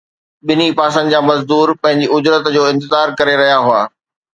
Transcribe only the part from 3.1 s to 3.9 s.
ڪري رهيا هئا